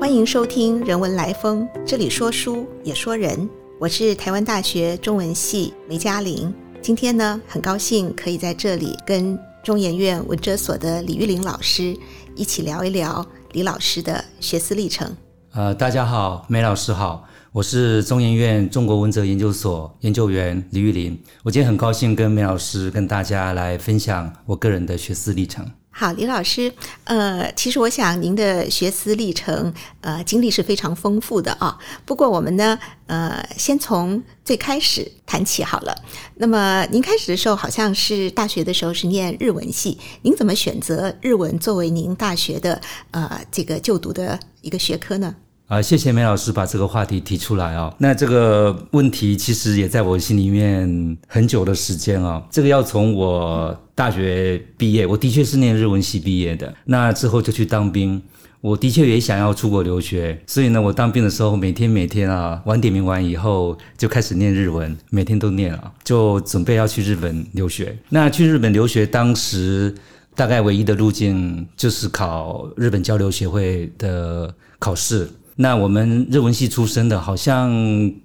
[0.00, 3.46] 欢迎收听《人文来风》，这里说书也说人。
[3.78, 6.52] 我是台湾大学中文系梅嘉玲。
[6.80, 11.94] 今天呢，很高兴可以在这里跟中研院文哲所的李玉玲老师
[12.34, 15.14] 一起聊一聊李老师的学思历程。
[15.52, 21.20] 呃，大家好，梅老师好，我是中研院中国文哲研究所研究员李玉玲。
[21.42, 25.70] 我今天很高兴跟梅老师跟大家来分享我个人的学思历程。
[26.00, 26.72] 好，李老师，
[27.04, 31.78] 呃，其实我想您的学思历程，呃，经历是非常丰富的啊。
[32.06, 35.94] 不过我们呢，呃，先从最开始谈起好了。
[36.36, 45.36] 那么您开始的时候，好像是大学的时候是念日文系，您怎么选择日文作为您大学的呃这个就读的一个学科呢？
[45.70, 47.94] 啊，谢谢梅老师把这个话题提出来啊。
[47.98, 52.42] 那这个问题其实也在我心里面很久的时间啊。
[52.50, 56.74] 这个要从我大学毕业，我的确是念日文系毕业的。
[56.86, 58.20] 那之后就去当兵，
[58.60, 67.96] 我的确也想要出国留学，所以呢，我当兵的时候每天每天啊，晚点名完以后就开始念日文，每天都念啊，就准备要去日本留学。
[68.08, 69.94] 那去日本留学，当时
[70.34, 75.30] 大概唯一的路径就是考日本交流协会的考试。
[75.62, 77.70] 那我们日文系出身的，好像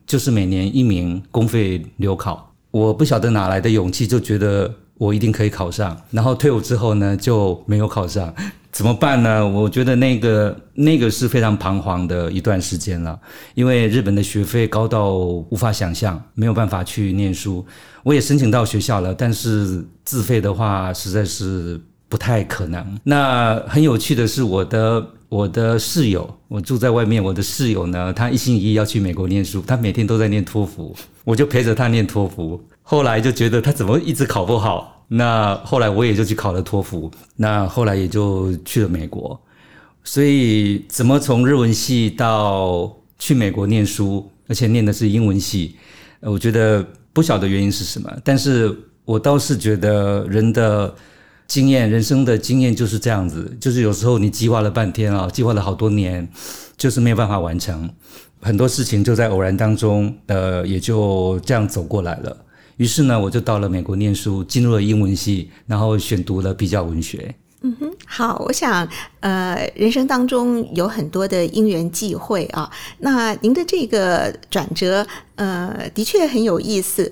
[0.08, 2.50] 就是每年一名公费留考。
[2.72, 5.98] 我不晓得哪来的勇气，就觉得我一定可以考上。
[6.12, 8.34] 然后退伍之后呢，就没有考上，
[8.72, 9.46] 怎么办呢？
[9.46, 13.20] 我觉得那个那个是非常彷徨的一段时间了，
[13.54, 17.66] 因为日本的学费高到无法想象，没有办法去念书。
[18.04, 21.78] 我也申请到学校了，但是自费的话，实在是
[22.08, 22.98] 不太可能。
[23.04, 25.06] 那很有趣的是，我的。
[25.36, 27.22] 我的室友，我住在外面。
[27.22, 32.64] 我的室友呢，他一心一意要去美国念书，他每天都在念托福，我就陪着他念托福。
[32.82, 39.38] 后来就觉得他怎么一直考不好，那后来我也就去考了托福，那后来也就去了美国。
[40.06, 45.76] 所以怎么从日文系到去美国念书，而且念的是英文系，
[46.22, 48.74] 我觉得不晓得原因是什么，但是
[49.04, 50.96] 我倒是觉得人的。
[51.48, 56.28] 经验，人生的经验就是这样子，就是有时候你计划了半天啊，计划了好多年，
[56.76, 57.90] 就是没有办法完成，
[58.42, 62.36] 很多事情就在偶然当中，呃，也就这样走过来了。
[62.78, 67.36] 于是呢，我就到了美国念书，进入了英文系，然后选读了比较文学。
[67.62, 68.88] 嗯哼，好，我想，
[69.22, 72.70] 呃，人生当中有很多的因缘际会啊，
[73.00, 75.06] 那您的这个转折，
[75.36, 77.10] 呃，的确很有意思，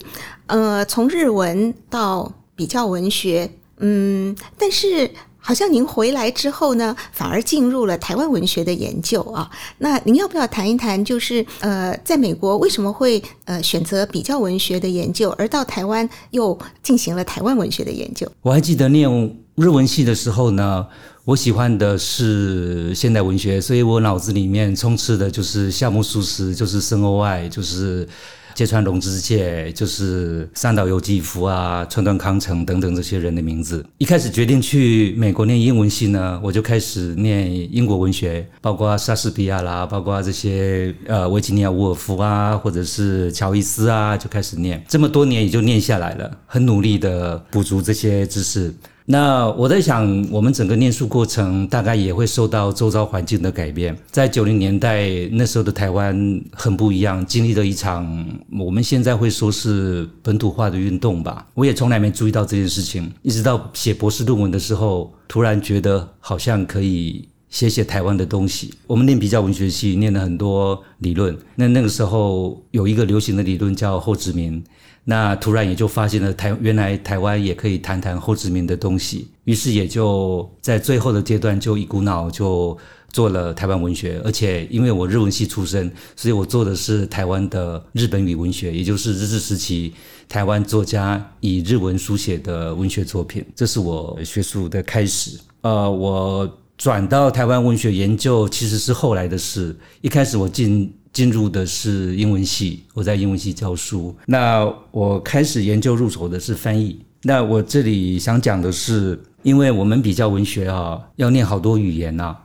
[0.48, 3.50] 呃，从日文到比较文学。
[3.80, 9.50] 嗯，但是好像您回来之后呢，反而进入了台湾文学的研究啊。
[9.80, 18.26] 那您要不要谈一谈，就是呃，在美国为什么会呃选择比较文学的研究，而到台湾又进行了台湾文学的研究？
[18.42, 19.10] 我还记得念
[19.56, 20.88] 日文系的时候呢，
[21.26, 28.08] 我喜欢的是现代文学，所以我脑子里面充斥的就是夏目漱石，就是森欧爱，就是。
[28.56, 33.86] 芥川龙之介就是三岛由纪夫啊，川端康成等等这些人的名字。
[33.98, 44.84] 一开始决定去美国念英文系呢，我就开始念英国文学，包括莎士比亚啦，包括这些呃维吉尼亚·伍尔夫啊，或者是乔伊斯啊，就开始念。
[44.88, 48.74] 这么多年也就念下来了，很努力的补足这些知识。
[49.06, 53.98] 那我在想，我们整个念书过程大概也会受到周遭环境的改变。
[54.10, 61.46] 在九零年代那时候的台湾很不一样，经历了一场我们现在会说是本土化的运动吧。
[61.54, 68.74] 我也从来没注意到这件事情，一直到写博士论文的时候，突然觉得好像可以写写台湾的东西。
[68.88, 71.38] 我们念比较文学系，念了很多理论。
[71.56, 74.62] 那那个时候有一个流行的理论叫后殖民。
[75.06, 82.76] 那突然也就发现了台原来台湾也可以谈谈后殖民的东西，于是也就在最后的阶段就一股脑就
[83.12, 89.94] 做了台湾文学，而且因为我日文系出身，所以我做的是台湾的日本语文学，也就是日治时期
[90.30, 95.38] 台湾作家以日文书写的文学作品，这是我学术的开始。
[95.64, 96.50] 呃，我
[96.84, 100.94] 转到台湾文学研究其实是后来的事，一开始我进。
[101.14, 104.14] 进入的是英文系，我在英文系教书。
[104.26, 107.00] 那我开始研究入手的是翻译。
[107.22, 112.36] 那我这里想讲的是，因为我们比较文学啊，要念好多语言呐。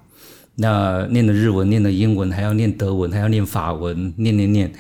[0.57, 4.71] 那念的日文，念的英文，还要念德文，还要念法文，念念念，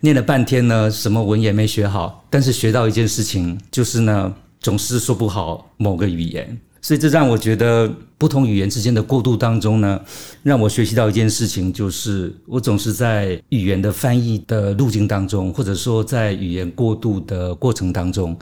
[0.00, 2.26] 念了半天呢，什么文也没学好。
[2.28, 6.58] 但是学到一件事情，就是呢，总是说不好某个语言。
[6.86, 10.00] 所以这让我觉得，不同语言之间的过渡当中呢，
[10.44, 18.38] 让我学习到一件事情，就是我总是在语言的翻译的路径当中，或者说在语言过渡的过程当中，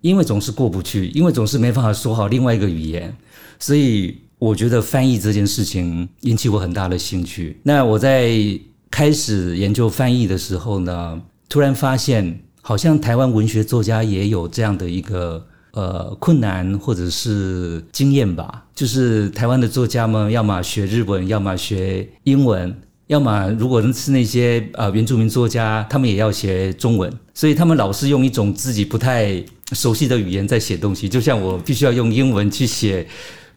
[0.00, 3.14] 因为总是过不去，因为总是没办法说好另外一个语言，
[3.58, 7.60] 所以我觉得翻译这件事情引起我很大的兴趣。
[7.64, 8.32] 那我在
[8.90, 11.20] 开始研究翻译的时候呢，
[11.50, 22.74] 突然发现，好像台湾文学作家也有这样的一个呃困难或者是经验吧，就是台湾的作家们要么学日文，要么学英文。
[23.08, 31.06] 要么，如果是那些呃原住民作家，他们也要学中文，所以他们老是用一种自己不太熟悉的语言在写东西。
[31.06, 33.06] 就像我必须要用英文去写，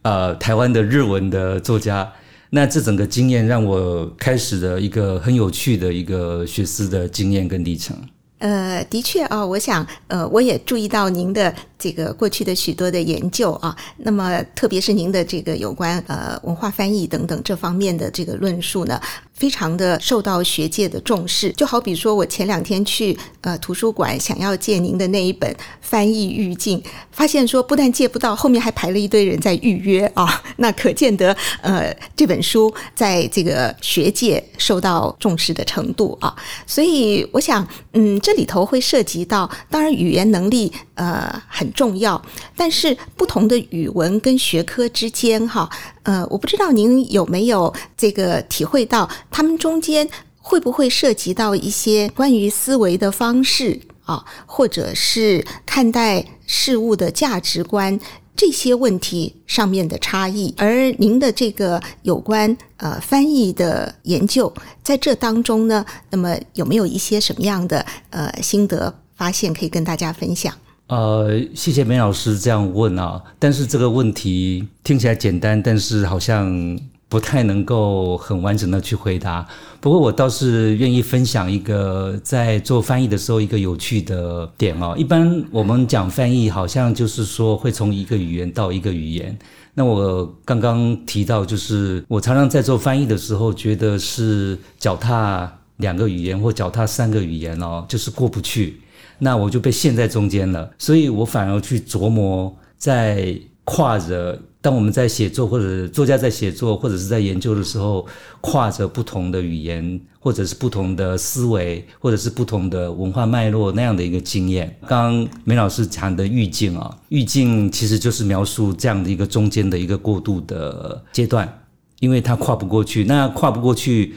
[0.01, 2.11] 呃，台湾的日文的作家，
[2.49, 7.95] 那这整个经验让我开始了一个很有趣的一个学思的经验跟历程。
[8.39, 11.53] 呃，的确啊，我想，呃，我也注意到您的。
[11.79, 18.99] 这个过去的许多的研究啊，那么特别是您的这个有关呃文化翻译等等这方面的这个论述呢，
[19.37, 21.49] 非常的受到学界的重视。
[21.53, 36.35] 就好比说我前两天去呃图书馆想要借您的那一本翻译预境，发现说不但借不到，后面还排了一堆人在预约啊， 那可见得呃这本书在这个学界受到重视的程度啊。
[36.65, 41.65] 所以我想，嗯，这里头会涉及到，当然语言能力呃很。
[41.77, 42.19] 重要，
[42.55, 45.69] 但是不同的语文跟学科之间，哈，
[46.07, 50.07] 呃，我不知道您有没有这个体会到，他们中间
[50.37, 57.99] 会不会涉及到一些关于思维的方式啊，或者是看待事物的价值观
[58.37, 60.53] 这些问题上面的差异？
[60.57, 70.53] 而您的这个有关呃翻译的研究，在这当中呢，那么有没有一些什么样的呃心得发现可以跟大家分享？
[70.87, 76.79] 呃，谢谢梅老师这样问啊，但是这个问题听起来简单，但是好像
[77.09, 79.45] 不太能够很完整的去回答。
[79.81, 84.95] 不过我倒是愿意分享一个在做翻译的时候一个有趣的点哦。
[84.97, 89.37] 一般我们讲翻译，好像就是说会从一个语言到一个语言。
[89.73, 98.79] 那我刚刚提到，就是我常常在做翻译的时候，觉得是脚踏两个语言或脚踏三个语言哦，就是过不去。
[99.19, 108.05] 那我就被陷在中间了，所以我反而去琢磨，在跨着，当我们在写作或者作家在写作或者是在研究的时候，
[108.41, 114.73] 跨着不同的语言，或者是不同的思维，或者是不同的文化脉络那样的一个经验。
[114.87, 121.61] 刚梅老师讲的预境啊，预境其实就是描述这样的一个中间的一个过渡的阶段，
[121.99, 124.15] 因为它跨不过去，那跨不过去。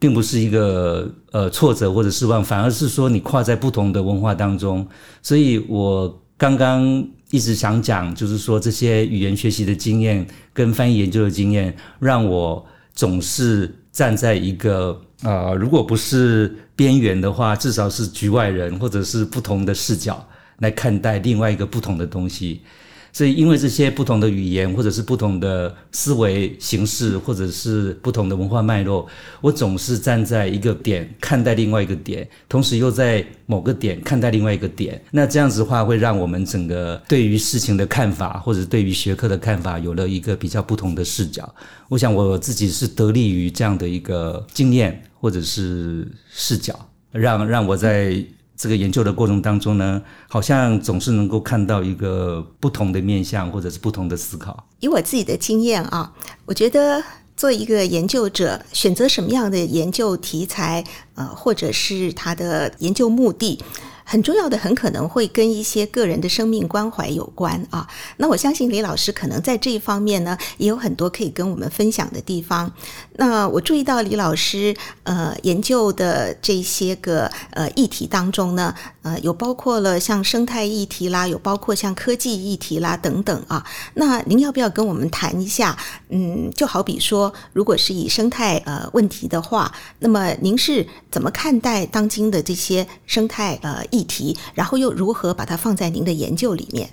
[0.00, 4.84] 并不是一个呃挫折或者失望，反而是说你跨在不同的文化当中。
[5.22, 6.82] 所以我刚刚
[7.30, 20.26] 一直想讲，就是说这些语言学习的经验跟翻译研究的经验，让我总是站在一个呃，如果不是边缘的话，至少是局外人或者是不同的视角
[20.60, 22.62] 来看待另外一个不同的东西。
[23.12, 29.06] 所以，因为这些不同的语言，或者是不同的思维形式，或者是不同的文化脉络，
[29.40, 35.00] 我总是站在一个点看待另外一个点，同时又在某个点看待另外一个点。
[35.10, 41.52] 那这样子的话，会让我们整个对于事情的看法，或者对于学科的看法，有了一个比较不同的视角。
[41.88, 46.78] 我想我自己是得力于这样的一个经验，或者是视角，
[47.10, 48.24] 让让我在。
[48.60, 54.68] 这个研究的过程当中呢，好像总是能够看到一个不同的面向，或者是不同的思考。
[54.80, 56.12] 以我自己的经验啊，
[56.44, 57.02] 我觉得
[57.34, 63.58] 做一个研究者，选择什么样的研究题材，呃，或者是他的研究目的。
[64.10, 67.86] 很重要的，很可能会跟一些个人的生命关怀有关啊。
[68.16, 72.72] 那我相信李老师可能在这一方面呢，也有很多可以跟我们分享的地方。
[73.12, 74.74] 那我注意到李老师
[75.04, 83.64] 呃研究的这些个呃议题当中呢，呃有包括了像生态议题啦，有包括像科技议题啦等等啊。
[83.94, 85.78] 那您要不要跟我们谈一下？
[86.08, 93.99] 嗯，就好比说，如果是以生态呃问题的话，那么您是怎么看待当今的这些生态呃议？
[94.00, 96.88] 议题，然后又如何把它放在您的研究里面？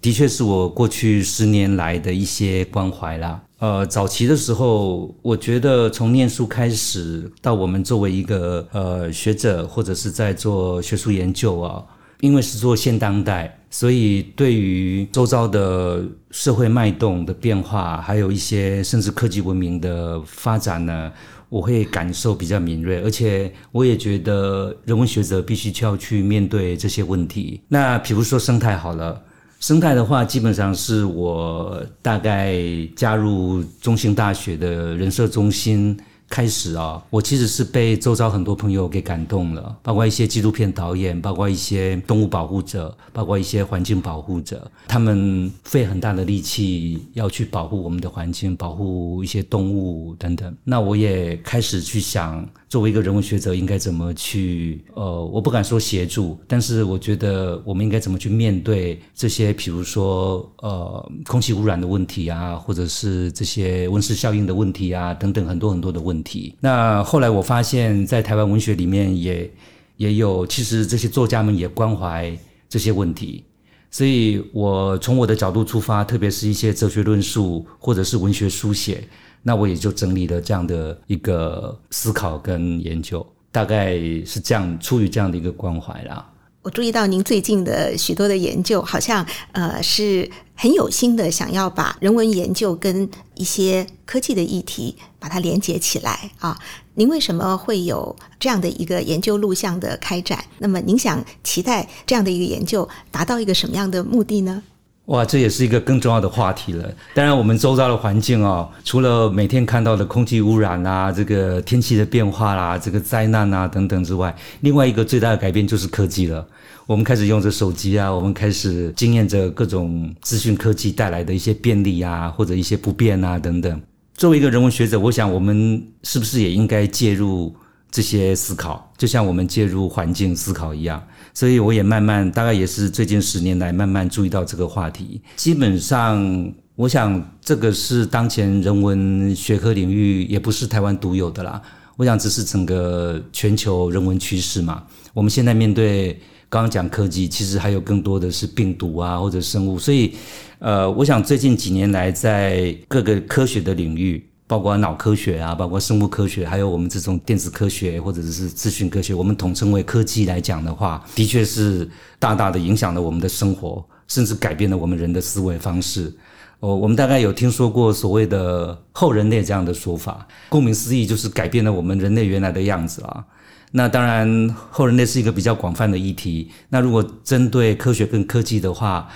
[0.00, 3.40] 的确是我过去十年来的一些关怀啦。
[3.58, 11.84] 呃，早期的时候，我觉得从念书开始到我们作为一个呃学者或者是在做学术研究啊，
[12.20, 16.02] 因为是做现当代，所以对于周遭的
[16.32, 21.12] 社会脉动的变化，还有一些甚至科技文明的发展呢。
[21.52, 27.60] 我会感受比较敏锐，而且我也觉得人文学者必须就要去面对这些问题。
[27.68, 29.22] 那比如说生态好了，
[29.60, 32.56] 生态的话，基本上是我大概
[32.96, 35.94] 加入中兴大学的人社中心
[36.32, 50.56] 开始啊，我其实是被周遭很多朋友给感动了，包括一些纪录片导演，包括一些动物保护者，包括一些环境保护者，他们费很大的力气要去保护我们的环境，保护一些动物等等。
[50.64, 66.56] 那我也开始去想，作为一个人文学者，应该怎么去呃，我不敢说协助，但是我觉得我们应该怎么去面对这些，比如说呃，空气污染的问题啊，或者是这些温室效应的问题啊，等等很多很多的问题。
[66.60, 69.52] 那后来我发现，在台湾文学里面也
[69.98, 72.34] 也有，其实这些作家们也关怀
[72.70, 73.44] 这些问题。
[73.90, 79.06] 所以我从我的角度出发，特别是一些哲学论述或者是文学书写，
[79.42, 83.94] 那我也就整理了这样的一个思考跟研究，大概
[84.24, 86.28] 是这样，出于这样的一个关怀啦。
[86.62, 96.56] 我注意到您最近的许多的研究，好像呃是很有心的，想要把人文研究跟一些科技的议题把它连接起来啊。
[96.94, 100.44] 您为什么会有这样的一个研究录像的开展？
[100.58, 104.62] 那么您想期待这样的一个研究达到一个什么样的目的呢？
[105.06, 106.88] 哇，这也是一个更重要的话题了。
[107.12, 116.46] 当然，我们周遭的环境哦，除了每天看到的空气污染啊，这个天气的变化啦，这个灾难啊等等之外，另外一个最大的改变就是科技了。
[116.86, 123.80] 我们开始用着手机啊，我们开始经验着各种资讯科技带来的一些便利啊，或者一些不便啊等等。
[124.14, 127.52] 作为一个人文学者，我想我们是不是也应该介入
[127.90, 131.02] 这些思考，就像我们介入环境思考一样？
[131.34, 135.20] 所以我也慢慢，大概也是最近十年来慢慢注意到这个话题。
[135.36, 141.60] 基本上，我想这个是当前人文学科领域，也不是台湾独有的啦。
[141.96, 144.84] 我想这是整个全球人文趋势嘛。
[145.14, 146.12] 我们现在面对
[146.48, 149.78] 刚刚讲科技，其实还有更多的是病毒啊或者生物。
[149.78, 150.14] 所以，
[150.58, 154.26] 呃，我想最近几年来，在各个科学的领域。
[154.46, 166.12] 包括脑科学啊，包括生物科学，还有我们这种电子科学或者是资讯科学，我们统称为科技来讲的话，的确是大大的影响了我们的生活，甚至改变了我们人的思维方式。
[166.60, 173.24] 哦，我们大概有听说过所谓的后人类这样的说法，顾名思义就是改变了我们人类原来的样子啊。
[173.72, 176.50] 那当然，后人类是一个比较广泛的议题。
[176.68, 179.08] 那如果针对科学跟科技的话，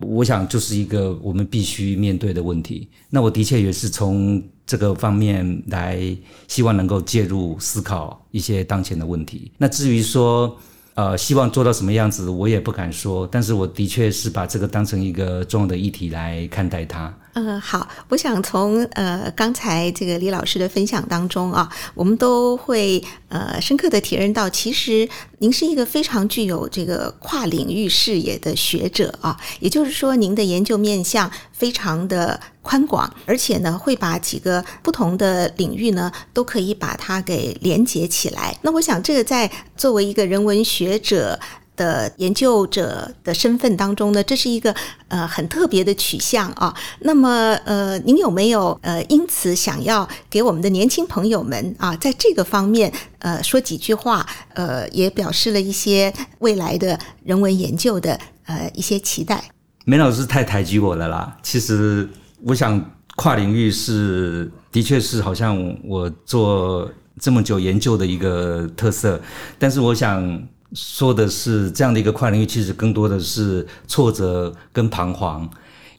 [0.00, 2.88] 我想就是一个我们必须面对的问题。
[3.08, 6.00] 那我的确也是从这个方面来，
[6.46, 9.50] 希望能够介入思考一些当前的问题。
[9.58, 10.56] 那至于说，
[10.94, 13.26] 呃，希望做到什么样子，我也不敢说。
[13.32, 17.12] 但是我的确是把这个当成一个重要的议题来看待它。
[17.34, 25.08] 嗯，好，我想从呃刚才这个李老师的分享当中啊，我们都会呃深刻的体认到，其实
[25.38, 38.58] 您是一个非常具有这个跨领域视野的学者啊，也就是说，您的研究面向非常的宽广，而且呢，会把几个不同的领域呢，都可以把它给连接起来。
[38.62, 41.38] 那我想，这个在作为一个人文学者。
[41.80, 44.74] 的研究者的身份当中呢，这是一个
[45.08, 46.74] 呃很特别的取向啊。
[47.00, 54.26] 那么呃，您有没有呃因此想要给我们的年轻朋友们啊，在这个方面呃说几句话？
[54.52, 59.42] 呃，也表示了一些未来的人文研究的呃一些期待。
[59.86, 61.34] 梅老师太抬举我了啦。
[61.42, 62.06] 其实
[62.42, 62.78] 我想
[63.16, 69.18] 跨领域是的确是好像我做这么久研究的一个特色，
[69.58, 70.46] 但是我想。
[70.72, 75.48] 说的是这样的一个跨领域，其实更多的是挫折跟彷徨。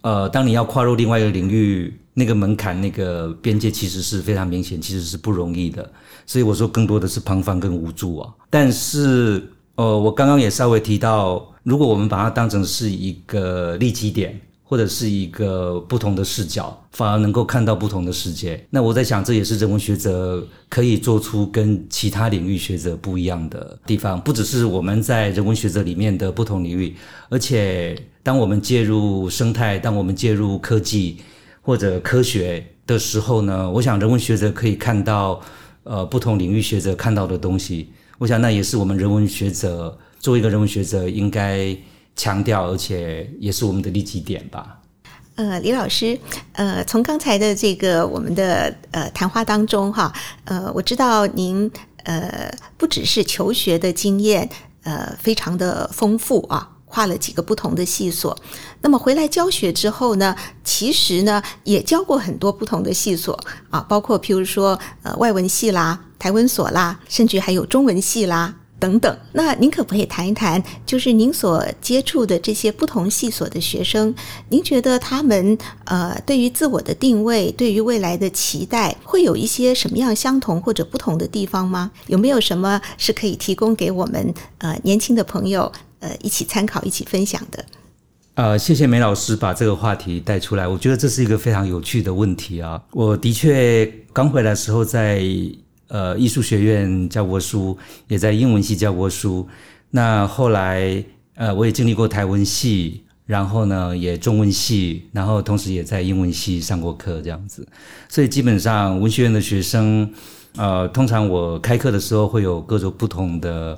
[0.02, 5.88] 呃，当你要跨入另外一个领域，那个门槛、那个边界其实是非常明显，其实是不容易的。
[6.26, 8.34] 所以我说，更多的是彷徨跟无助啊。
[8.50, 9.44] 但是，
[9.76, 14.40] 呃，我刚刚也稍微提到，如果我们把它当成是一个利基点。
[14.72, 18.66] 或者是一个不同的视角，反而能够看到不同的世界。
[18.70, 24.18] 那我在想，这也是人文学者可以做出跟其他领域学者不一样的地方。
[24.22, 26.96] 不只是我们在人文学者里面的不同领域，
[27.28, 31.18] 而且当我们介入生态，当我们介入科技
[31.62, 35.42] 或者科学的时候呢，我想人文学者可以看到
[35.84, 37.90] 呃不同领域学者看到的东西。
[38.20, 41.76] 我想那也是我们人文学者作为一个人文学者应该。
[42.16, 44.78] 强调，而且也是我们的利基点吧。
[45.36, 46.20] 呃，李老师，
[46.52, 50.14] 呃，从刚才的这个我们的呃谈话当中哈，
[50.44, 51.72] 呃，我知道您
[52.04, 54.48] 呃不只是求学的经验
[54.84, 58.38] 呃非常的丰富啊，跨了几个不同的系所。
[58.82, 63.40] 那么回来教学之后呢，其实呢也教过很多不同的系所
[63.70, 68.54] 啊，包括譬如说呃外文系啦、台文所啦，甚至还有中文系啦。
[68.82, 69.16] 等等。
[69.34, 74.14] 那您可不可以谈一谈，就是您所接触的这些不同系所的学生，
[74.50, 81.92] 您觉得他们呃对于自我的定位，对于未来的期待，会有一些什么样相同或者不同的地方吗？
[82.08, 87.64] 有没有什么是可以提供给我们呃年轻的朋友呃一起参考、一起分享的？
[88.34, 92.82] 呃，谢谢梅老师把这个话题带出来，我觉得这是一个非常有趣的问题啊。
[92.92, 95.24] 我的确刚回来的时候在。
[95.92, 99.46] 呃，艺术学院教过书，也在英文系教过书。
[99.90, 101.04] 那后来，
[101.36, 107.68] 呃，我也经历过台文系，然后呢，也中文系，然后同时也在英文系上过课，这样子。
[108.08, 110.10] 所以基本上，文学院的学生，
[110.56, 113.78] 呃，通常我开课的时候会有各种不同的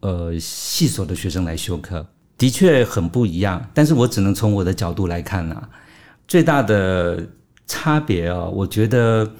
[0.00, 2.06] 呃系所的学生来修课，
[2.36, 3.66] 的确很不一样。
[3.72, 5.66] 但是我只能从我的角度来看啊，
[6.28, 7.26] 最大的
[7.66, 9.32] 差别啊，我觉得。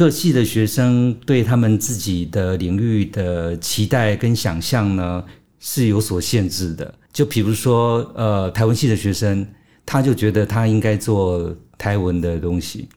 [0.00, 5.22] 各系的学生对他们自己的领域的期待跟想象呢
[5.58, 6.94] 是有所限制的。
[7.12, 9.46] 就比如说，呃，台文系的学生，
[9.84, 12.88] 他就觉得他应该做台文的东西；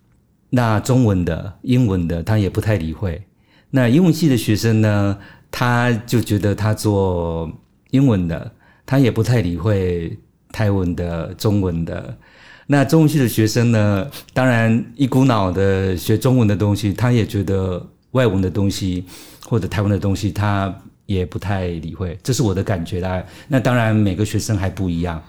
[0.50, 3.22] 那中文的、英文的，他也不太理会。
[3.70, 5.18] 那英文系的学生呢，
[5.52, 7.52] 他就觉得他做
[7.92, 8.50] 英文的，
[8.86, 10.18] 他也不太理会
[10.54, 12.18] 台文的、中文的。
[12.66, 14.10] 那中文系的学生呢？
[14.34, 19.06] 当然一股脑的学中文的东西，他也觉得外文的东西
[19.46, 20.74] 或者台湾的东西，他
[21.06, 22.18] 也不太理会。
[22.24, 23.22] 这是我的感觉啦。
[23.50, 25.22] 那当然每个学生还不一样。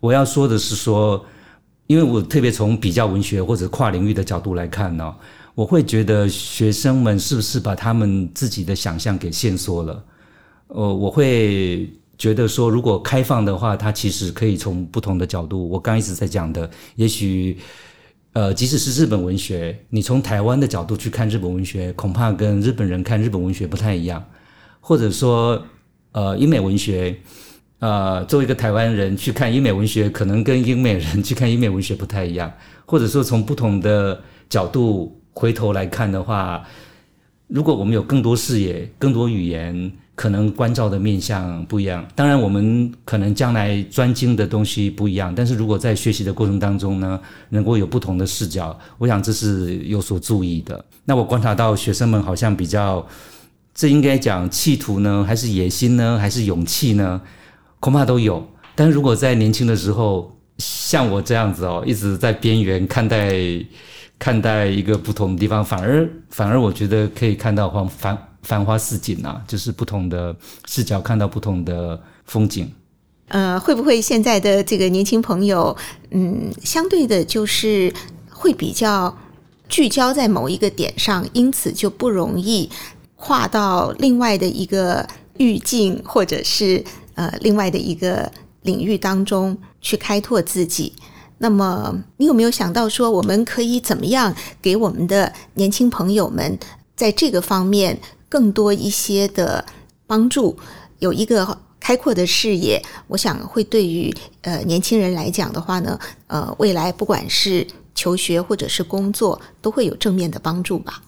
[0.00, 1.22] 我要说的是说，
[1.86, 5.14] 因为我特别从比较文学或者跨领域的角度来看呢，
[5.54, 10.04] 我会觉得学生们是不是把他们自己的想象给限缩了？
[10.68, 11.90] 呃，我会。
[12.18, 15.68] 觉得说，如果开放的话，它其实可以从不同的角度。
[15.68, 17.56] 我刚一直在讲的，也许，
[18.32, 24.24] 呃，即使是日本文学，你从台湾的角度去看日本文学，恐怕跟日本人看日本文学不太一样。
[24.80, 25.62] 或者说，
[26.10, 27.16] 呃，英美文学，
[27.78, 32.52] 呃，作为一个台湾人去看英美文学，可能跟英美人去看英美文学不太一样。
[32.84, 36.66] 或者说，从不同的角度回头来看的话，
[37.46, 39.92] 如果我们有更多视野、更多语言。
[40.18, 47.20] 可能关照的面向不一样，当然我们可能将来专精的东西不一样，但是如果在学习的过程当中呢，
[47.50, 50.84] 能够有不同的视角，我想这是有所注意的。
[51.04, 53.06] 那我观察到学生们好像比较，
[53.72, 57.20] 这应该讲企图呢，还是野心呢，还是勇气呢？
[57.78, 58.44] 恐怕都有。
[58.74, 63.36] 但是如果在年轻的时候，像我这样子哦，一直在边缘看待
[64.18, 68.18] 看待一个不同的地方，反而反而我觉得可以看到繁繁。
[68.40, 72.72] 繁花似锦啊，就是不同的视角看到不同的风景。
[73.26, 75.76] 呃，会不会现在的这个年轻朋友，
[76.12, 77.92] 嗯，相对的，就是
[78.30, 79.14] 会比较
[79.68, 82.70] 聚焦在某一个点上，因此就不容易
[83.16, 86.82] 跨到另外的一个域境，或者是
[87.16, 90.94] 呃另外的一个领域当中去开拓自己。
[91.38, 96.58] 那么，你有没有想到说，我们可以怎么样给我们的年轻朋友们
[96.94, 97.98] 在这个方面？
[98.30, 99.64] 更多一些的
[100.06, 100.54] 帮助，
[100.98, 111.02] 有一个开阔的视野，我想会对于呃年轻人来讲的话呢，呃，未来不管是求学或者是工作，都会有正面的帮助吧。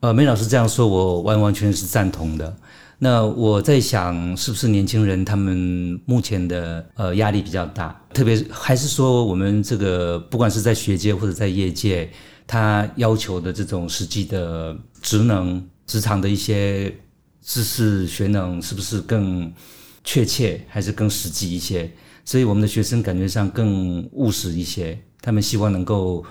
[0.00, 2.54] 呃，梅老师这样说，我完完全是赞同的。
[2.98, 12.06] 那我在想，是不是年轻人他们目前的呃压力比较大，特别还是说我们这个不管是在学界或者在业界，
[12.46, 15.66] 他要求的这种实际的职能。
[15.86, 16.94] 职场的一些
[17.42, 19.50] 知识学能是不是更
[20.04, 21.90] 确切，还是更实际一些？
[22.22, 26.22] 所以我们的学生感觉上更务实一些，他们希望能够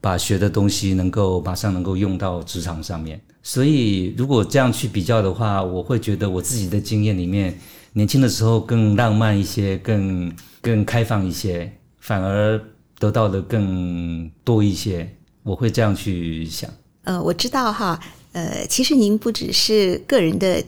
[0.00, 3.20] 把学的东西能够马上能够用到职场上面。
[3.40, 7.56] 所以如果这样去比较的话，我会觉得我自己的经验里面，
[7.92, 10.30] 年轻的时候更浪漫一些，更
[10.66, 12.60] 更开放一些，反而
[12.98, 15.08] 得到的更多一些。
[15.44, 16.68] 我会这样去想。
[17.04, 18.00] 呃，我知道哈。
[18.32, 20.60] 呃，其实您不只是个人的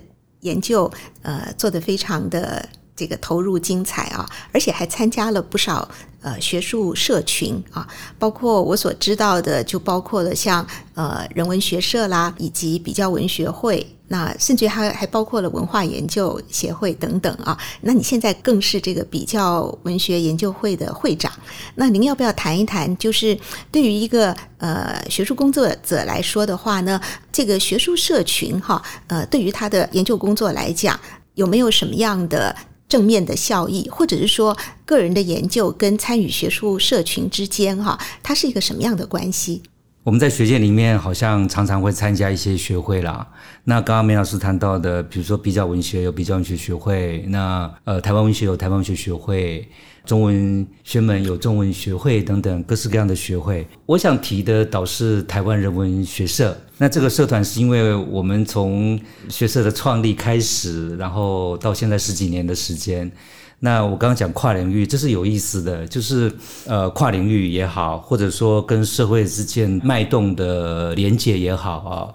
[0.43, 0.89] 研究，
[1.23, 5.89] 呃，做的非常的这个投入精彩啊，而且还参加了不少
[6.21, 7.89] 呃学术社群啊，
[8.21, 13.85] 包括我所知道的，就包括了像呃人文学社啦，以及比较文学会。
[14.09, 17.57] 那甚至还还包括了文化研究协会等等啊。
[17.83, 21.33] 那你现在更是这个比较文学研究会的会长。
[21.77, 22.97] 那您要不要谈一谈？
[22.97, 23.39] 就是
[23.71, 30.99] 对于一个呃学术工作者来说的话呢，这个学术社群哈，呃，对于他的研究工作来讲，
[31.35, 32.55] 有没有什么样的
[32.89, 33.89] 正面的效益？
[33.91, 39.63] 或者是说，个人的研究跟参与学术社群之间哈，它是一个什么样的关系？
[40.09, 43.29] 我们在学界里面好像常常会参加一些学会啦。
[43.65, 49.69] 那刚刚梅老师谈到的，比如说比较文学有比较文学学会，那呃台湾文学有台湾文学学会。
[50.07, 53.67] 中文学门有中文学会等等各式各样的学会。
[53.85, 56.57] 我想提的倒是台湾人文学社。
[56.79, 63.13] 那这个社团是因为我们从学社的创立开始，然后到现在十几年的时间。
[63.61, 66.33] 那我刚刚讲跨领域，这是有意思的，就是
[66.67, 72.15] 呃跨领域也好，或者说跟社会之间脉动的连接也好啊，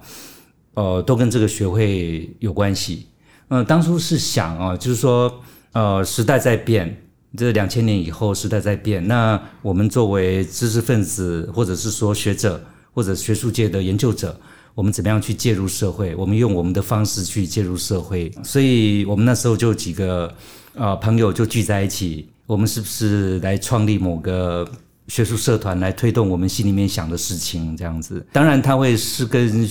[0.75, 3.08] 呃都跟这个学会有关系。
[3.49, 5.41] 嗯，当初是想啊，就是说
[5.73, 6.99] 呃时代在变。
[7.36, 9.08] 这两千年以后，时代在变。
[9.08, 14.39] 那我们作为知识分子，或者是说学者，或者学术界的研究者，
[14.75, 16.15] 我们怎么样去介入社会？
[16.15, 18.32] 我们用我们的方式去介入社会。
[18.43, 20.32] 所以，我们那时候就几个
[20.75, 24.67] 啊朋友就聚在一起，我们是不是来创立某个
[25.07, 27.75] 学术社团，来推动我们心里面想的事情？
[27.77, 29.67] 这样子，当然他会是跟。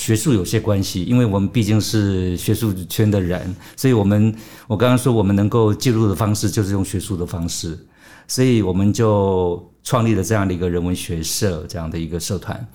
[0.00, 4.34] 学术有些关系，因为我们毕竟是学术圈的人，所以我们
[4.66, 7.78] 我刚刚说我们能够介入的方式就是用学术的方式，
[8.26, 12.66] 所以我们就创立了这样的一个人文学社这样的一个社团。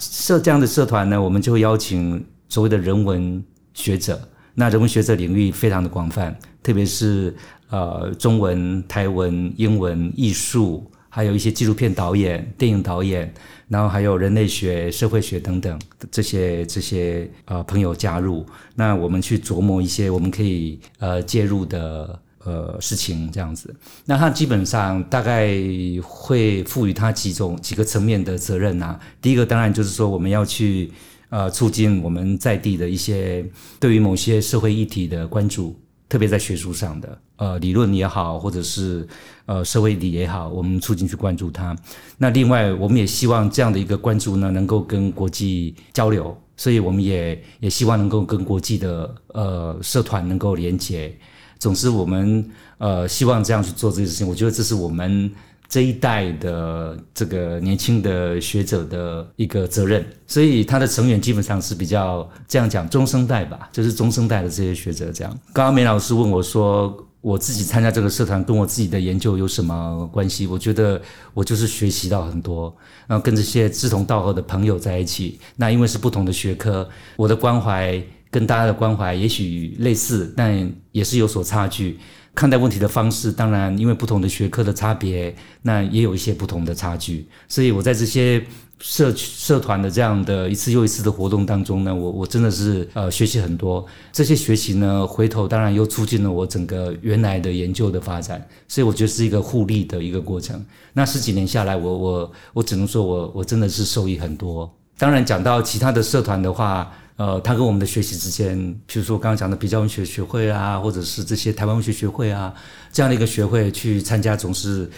[0.00, 4.20] 设这样的社团呢，我们就会邀请所谓的人文学者。
[4.56, 7.32] 那人文学者领域非常的广泛，特别是
[7.70, 13.32] 呃中文、台文、英文、艺术，还有一些纪录片导演、电影导演。
[13.68, 15.76] 然后还有人类学、社会学等等
[16.08, 23.74] 这些这些呃朋友加入，那我们去琢磨一些我们可以呃介入的呃事情，这样子。
[24.04, 25.52] 那他基本上大概
[26.00, 28.96] 会赋予他几种几个层面的责任呐。
[29.20, 30.92] 第一个当然就是说我们要去
[31.28, 33.44] 呃促进我们在地的一些
[33.80, 35.78] 对于某些社会议题的关注。
[36.08, 39.04] 特别在学术上的，呃，理论也好，或者是
[39.44, 41.76] 呃社会理也好，我们促进去关注它。
[42.16, 51.12] 那另外，我们也希望这样的一个关注呢，能够跟国际交流，所以我们也也希望能够跟国际的呃社团能够连接。
[51.58, 54.28] 总之，我们呃希望这样去做这件事情。
[54.28, 55.28] 我觉得这是我们。
[55.68, 65.38] 这一代的这个年轻的学者的一个责任，所以他的成员基本上是比较这样讲中生代吧，就是中生代的这些学者这样。
[65.52, 70.46] 刚刚梅老师问我说，我自己参加这个社团跟我自己的研究有什么关系？
[70.46, 71.02] 我觉得
[71.34, 72.74] 我就是学习到很多，
[73.08, 75.40] 然后跟这些志同道合的朋友在一起。
[75.56, 78.00] 那因为是不同的学科，我的关怀
[78.30, 81.98] 跟大家的关怀也许类似，但也是有所差距。
[82.36, 87.26] 看待问题的方式，当然因为不同的学科的差别，那也有一些不同的差距。
[87.48, 88.44] 所以我在这些
[88.78, 93.86] 社社团的这样的一次又一次的活动当中呢，我我真的是呃学习很多。
[94.12, 98.46] 这些学习呢，回头当然又促进了我整个原来的研究的发展。
[98.68, 100.62] 所以我觉得是一个互利的一个过程。
[100.92, 104.70] 那十几年下来，我我我只能说我我真的是受益很多。
[104.98, 106.92] 当然讲到其他的社团的话。
[107.16, 112.54] 呃，他跟我们的学习之间，比如说我刚刚讲的比较文学学会啊，或者是这些台湾文学学会啊，
[112.92, 114.90] 这样的一个学会去参加，总是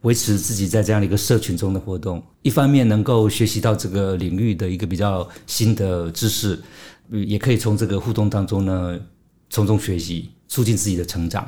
[0.00, 2.22] 维持自己在这样的一个社群中的活动。
[2.40, 6.58] 一方面能够学习到这个领域的一个比较新的知识，
[7.10, 8.98] 也可以从这个互动当中呢，
[9.50, 11.46] 从中学习，促进自己的成长。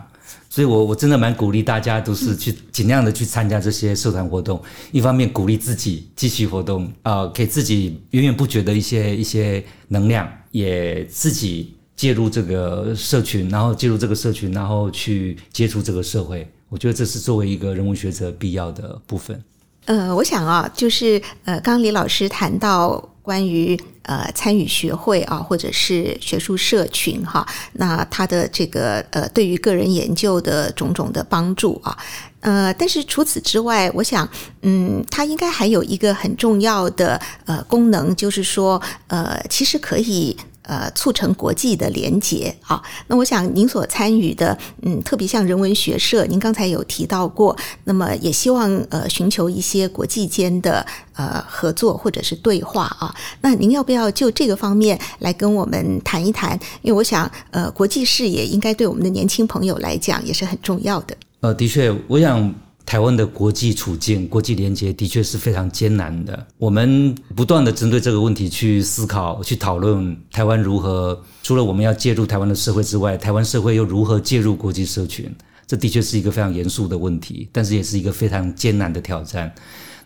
[0.50, 4.60] 所以，我我真的蛮鼓励大家，都是去尽量的去参加这些社团活动。
[4.90, 16.50] 一方面鼓励自己继续活动，啊，给自己源源不绝的一些一些能量，也自己介入这个社群，然后介入这个社群，然后去接触这个社会。
[16.68, 19.42] 我觉得这是作为一个人文学者必要的部分。
[19.86, 31.94] 呃，我想啊，就是呃，刚刚李老师谈到关于呃参与学会啊，或者是学术社群哈，那他的这个呃对于个人研究的种种的帮助啊，
[32.40, 34.26] 呃，但是除此之外，我想
[34.62, 40.34] 嗯，它应该还有一个很重要的呃功能，就是说呃，其实可以。
[40.68, 42.80] 呃，促成国际的连结啊。
[43.06, 53.14] 那我想您所参与的，嗯，特别像人文学社，您刚才有提到过，那么也希望呃寻求一些国际间的呃合作或者是对话啊。
[53.40, 56.52] 那您要不要就这个方面来跟我们谈一谈？
[56.82, 61.16] 因为我想，呃，国际视野应该对我们的年轻朋友来讲也是很重要的。
[61.40, 62.54] 呃，的确，我想。
[62.88, 66.46] 台湾的国际处境、国际连接的确是非常艰难的。
[66.56, 75.30] 我们不断的针对这个问题去思考、去讨论，台湾如何除了我们要介入台湾的社会之外，台湾社会又如何介入国际社群？
[75.66, 79.54] 这的确是一个非常严肃的问题，但是也是一个非常艰难的挑战。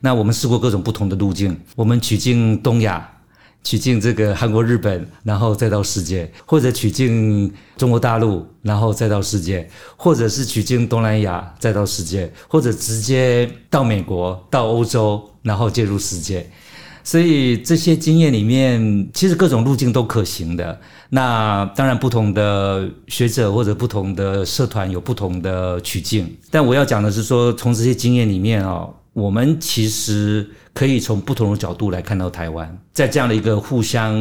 [0.01, 3.09] 那我们试过各种不同的路径，我们取经东亚。
[3.65, 16.45] 取经这个韩国、日本，然后再到世界，或者取经中国大陆，然后再到世界，或者是取经东南亚，再到世界，或者直接到美国、到欧洲，然后介入世界。
[17.05, 20.81] 所以这些经验里面，其实各种路径都可行的。
[21.09, 26.33] 那当然，不同的学者或者不同的社团有不同的取径。
[26.49, 34.15] 但我要讲的是说，从这些经验里面啊，我们其实可以从不同的角度来看到台湾，在这样的一个互相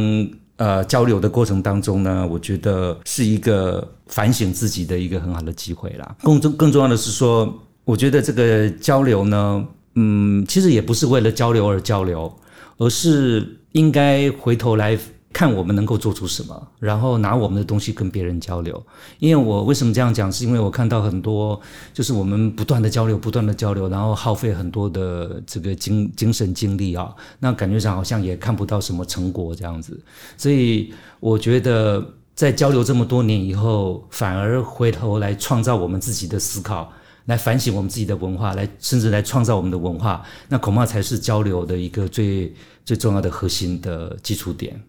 [0.56, 6.16] 呃交流的过程当中呢，我觉得是一个反省自己的一个很好的机会啦。
[6.22, 7.52] 更重更重要的是说，
[7.84, 12.32] 我觉得这个交流呢，嗯，其实也不是为了交流而交流，
[12.78, 14.98] 而是应该回头来。
[15.32, 18.80] 看我们能够做出什么，然后拿我们的东西跟别人交流。
[19.18, 21.60] 因为我为什么这样讲，是因为我看到很多，
[21.92, 29.98] 就是我们不断的交流，不断的交流，然后耗费很多的这个精精神精力啊，那感觉上好像也看不到什么成果这样子。
[30.36, 36.92] 所以我觉得在交流这么多年以后，反而回头来创造我们自己的思考，
[37.26, 42.52] 来反省我们自己的文化，来甚至来创造我们的文化，那恐怕才是交流的一个最
[42.84, 44.80] 最重要的核心的基础点。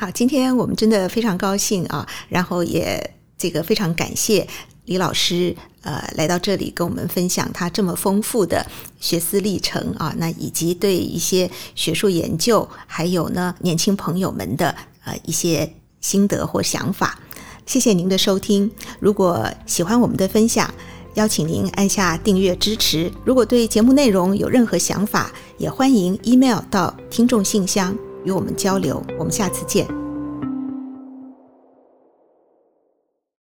[0.00, 4.48] 好，今天我们真的非常高兴啊，然后也这个非常感谢
[4.86, 8.64] 李老师，呃，来到这里跟我们分享他这么丰富的
[8.98, 17.20] 学思历程啊，那以及对一些学术研究，还有呢年轻朋友们的呃一些心得或想法。
[17.66, 20.72] 谢谢您的收听，如果喜欢我们的分享，
[21.12, 23.12] 邀请您按下订阅支持。
[23.22, 27.94] 如果对节目内容有任何想法，也欢迎 email 到听众信箱。
[28.24, 29.99] 与我们交流，我们下次见。